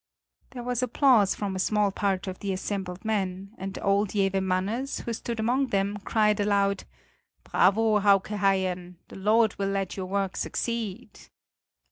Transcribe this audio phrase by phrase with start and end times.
[0.49, 5.01] There was applause from a small part of the assembled men, and old Jewe Manners,
[5.01, 6.85] who stood among them, cried aloud:
[7.43, 8.97] "Bravo, Hauke Haien!
[9.09, 11.29] The Lord will let your work succeed!"